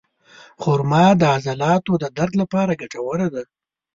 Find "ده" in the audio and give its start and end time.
3.33-3.43